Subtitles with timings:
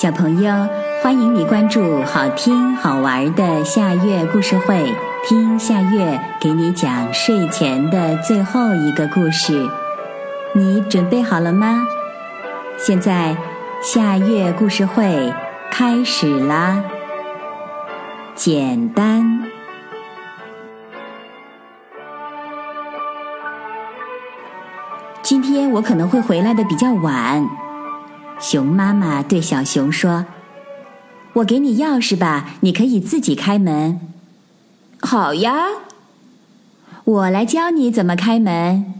[0.00, 0.52] 小朋友，
[1.02, 4.94] 欢迎你关注好听好玩的夏月故事会，
[5.26, 9.68] 听夏月给你讲睡前的最后一个故事。
[10.54, 11.84] 你准备好了吗？
[12.76, 13.36] 现在
[13.82, 15.34] 夏月故事会
[15.68, 16.80] 开始啦！
[18.36, 19.42] 简单。
[25.22, 27.44] 今天我可能会回来的比较晚。
[28.40, 30.26] 熊妈妈对小熊说
[31.34, 34.00] ：“我给你钥匙吧，你可以自己开门。
[35.00, 35.66] ”“好呀。
[37.04, 38.94] ”“我来教你怎么开门。”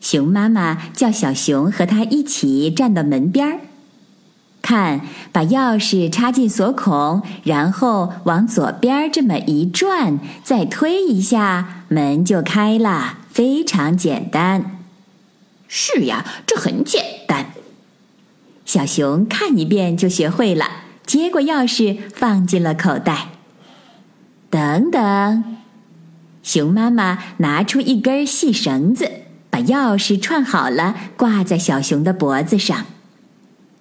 [0.00, 3.58] 熊妈妈叫小熊和他一起站到门边儿，
[4.62, 5.00] 看，
[5.32, 14.78] 把钥匙插进锁孔，然后往左边这么一转，再推一下，门就开了，非常简单。
[15.66, 17.46] 是呀，这很简单。
[18.68, 20.66] 小熊看一遍就学会了，
[21.06, 23.28] 接过钥匙放进了口袋。
[24.50, 25.56] 等等，
[26.42, 29.10] 熊妈妈拿出一根细绳子，
[29.48, 32.84] 把钥匙串好了，挂在小熊的脖子上，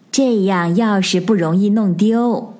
[0.09, 2.53] 这样钥匙不容易弄丢。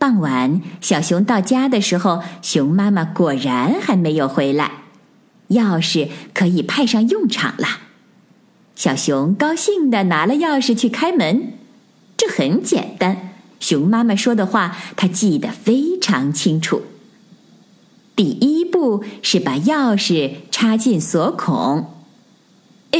[0.00, 4.72] 傍晚，小熊到家的时候，熊妈妈果然还没有回来，
[5.50, 7.68] 钥匙可以派上用场了。
[8.74, 11.52] 小熊高兴地拿了钥匙去开门，
[12.16, 13.34] 这很简单。
[13.60, 16.82] 熊妈妈说的话，他记得非常清楚。
[18.16, 21.86] 第一步是把钥匙插进锁孔。
[22.90, 22.98] 哎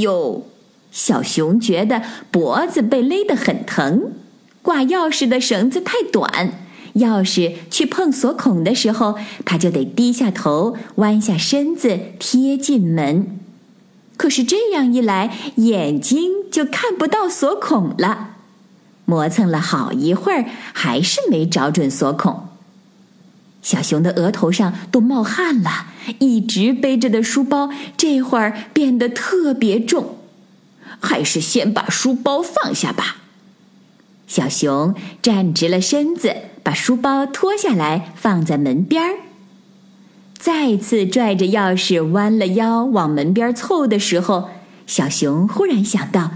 [0.00, 0.46] 呦，
[0.90, 4.12] 小熊觉得脖子被勒得很疼，
[4.60, 6.52] 挂钥匙的绳子太短，
[6.96, 13.38] 钥匙去碰锁孔的时候，他就得低下头，弯下身子贴近门。
[14.22, 18.36] 可是这样一来，眼睛就看不到锁孔了。
[19.04, 22.46] 磨蹭了好一会儿，还是没找准锁孔。
[23.62, 25.86] 小熊的额头上都冒汗了，
[26.20, 30.18] 一直背着的书包这会儿变得特别重。
[31.00, 33.16] 还是先把书包放下吧。
[34.28, 36.32] 小熊站直了身子，
[36.62, 39.16] 把书包脱下来放在门边儿。
[40.42, 44.48] 再次拽着钥匙弯了腰往门边凑的时候，
[44.88, 46.32] 小熊忽然想到，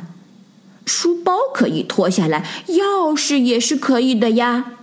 [0.85, 4.75] 书包可以脱下来，钥匙也是可以的呀。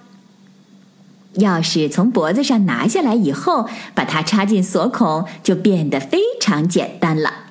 [1.36, 7.46] 钥匙从脖子上拿下来以后，把它插进锁孔，就变得非常简单了。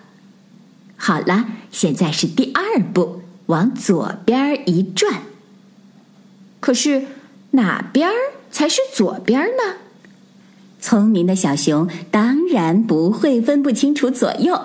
[0.99, 5.23] 好了，现在是第二步，往左边一转。
[6.61, 7.07] 可是
[7.53, 8.11] 哪边
[8.51, 9.77] 才是左边呢？
[10.83, 14.61] 聪明的小熊当然不会分不清楚左右。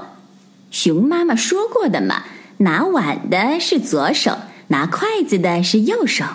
[0.72, 2.24] 熊妈妈说过的嘛，
[2.58, 4.36] 拿碗的是左手，
[4.70, 6.26] 拿筷子的是右手。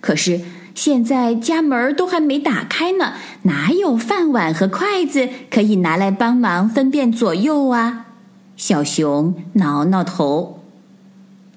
[0.00, 0.40] 可是
[0.74, 8.06] 现在家门都还没打开呢，哪有饭碗和筷子可以拿来帮忙分辨左右啊？
[8.56, 10.62] 小熊挠挠头，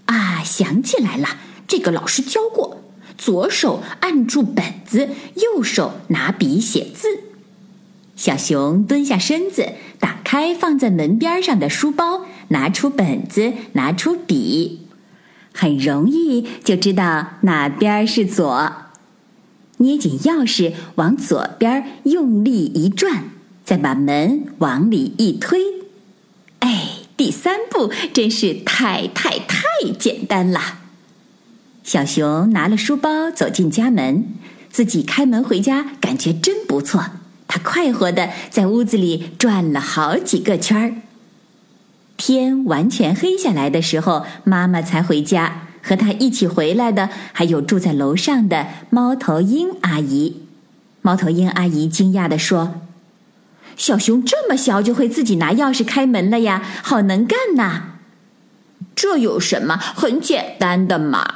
[0.06, 1.28] 啊，想起来了，
[1.68, 2.82] 这个老师教过，
[3.18, 7.31] 左手按住本子，右手拿笔写字。
[8.22, 14.82] 小熊蹲下身子，打开放在门边上的书包，拿出本子，拿出笔，
[15.52, 18.74] 很容易就知道哪边是左。
[19.78, 23.24] 捏紧钥匙，往左边用力一转，
[23.66, 25.60] 再把门往里一推。
[26.60, 29.64] 哎，第三步真是太太太
[29.98, 30.62] 简单了。
[31.84, 34.26] 小熊拿了书包走进家门，
[34.70, 37.04] 自己开门回家，感觉真不错。
[37.52, 40.94] 他快活的在屋子里转了好几个圈儿。
[42.16, 45.68] 天完全黑下来的时候，妈妈才回家。
[45.84, 50.44] 和他一起回来的还有住在楼上的猫头鹰阿姨。
[51.02, 52.76] 猫头鹰阿姨惊讶地说
[53.76, 57.96] ：“小熊这么小就会自己拿钥匙开门了呀，好能干呐！”
[58.96, 59.76] 这有什么？
[59.76, 61.36] 很简单的嘛。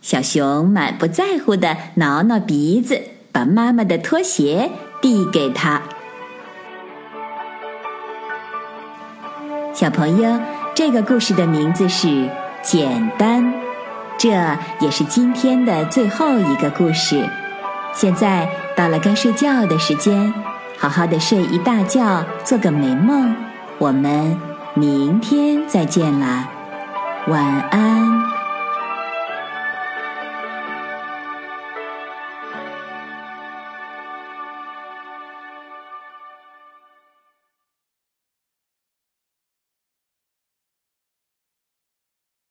[0.00, 3.00] 小熊满不在乎的挠挠鼻子，
[3.32, 4.70] 把妈妈的拖鞋。
[5.04, 5.82] 递给他，
[9.74, 10.40] 小朋友，
[10.74, 12.08] 这个故事的名字是
[12.62, 13.44] 《简单》，
[14.16, 14.30] 这
[14.80, 17.22] 也是今天的最后一个故事。
[17.92, 20.32] 现在到了该睡觉的时间，
[20.78, 23.36] 好好的睡一大觉，做个美梦。
[23.76, 24.34] 我们
[24.72, 26.48] 明天再见啦，
[27.26, 28.33] 晚安。